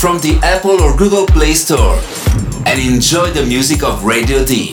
From 0.00 0.18
the 0.20 0.40
Apple 0.42 0.80
or 0.80 0.96
Google 0.96 1.26
Play 1.26 1.52
Store 1.52 2.00
and 2.64 2.80
enjoy 2.80 3.30
the 3.32 3.44
music 3.44 3.82
of 3.82 4.02
Radio 4.02 4.42
D. 4.42 4.72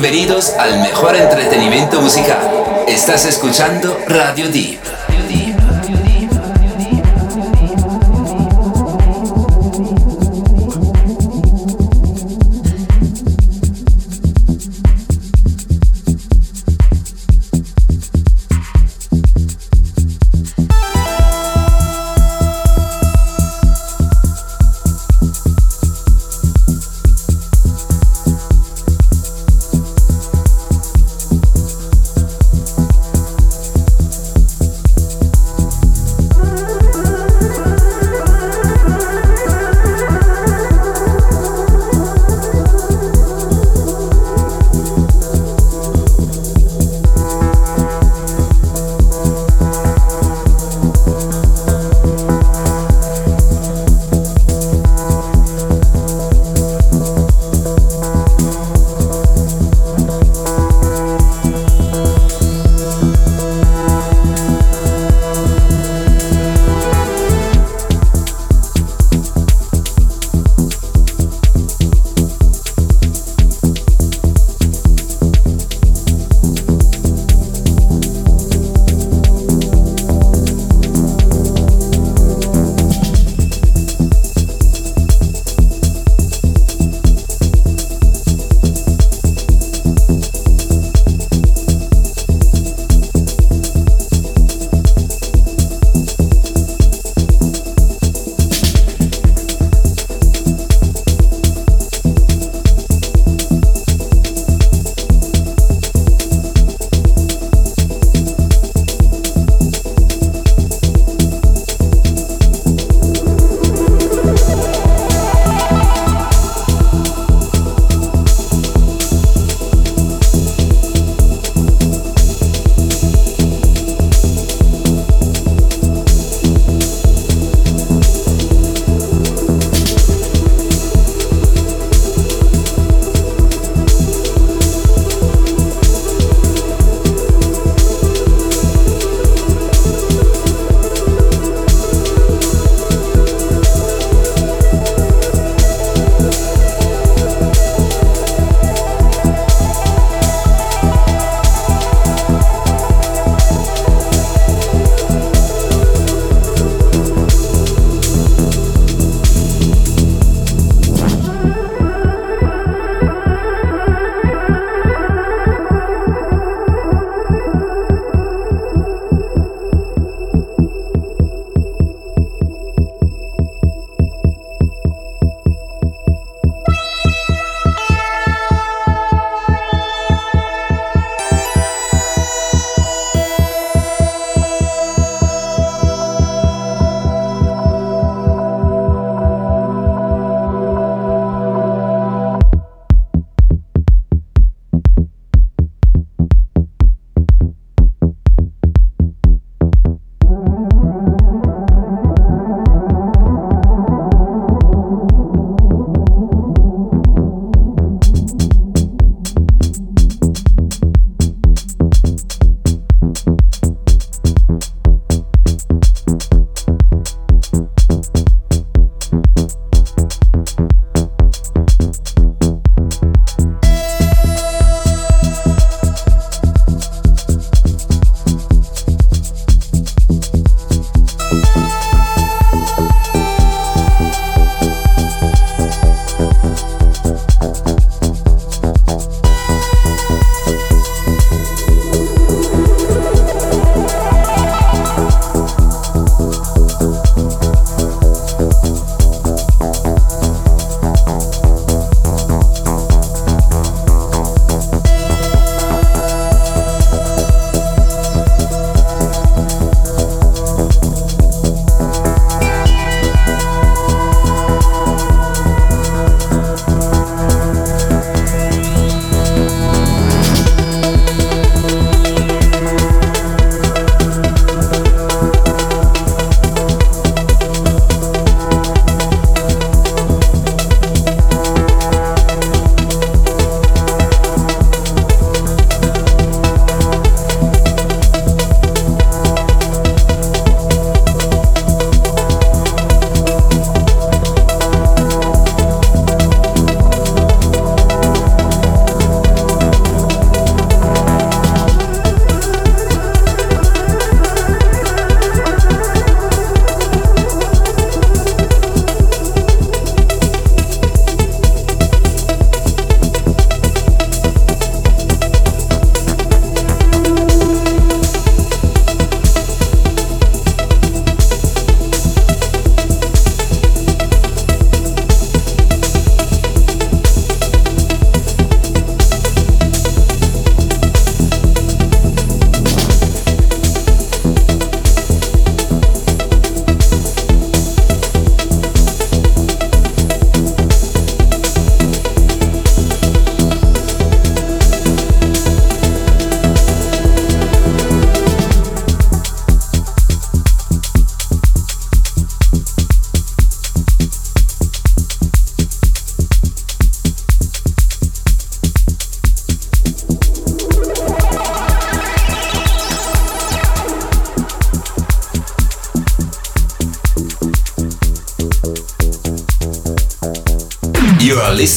Bienvenidos 0.00 0.50
al 0.50 0.78
mejor 0.78 1.16
entretenimiento 1.16 2.00
musical. 2.00 2.38
Estás 2.86 3.24
escuchando 3.24 3.98
Radio 4.06 4.48
Deep. 4.48 4.87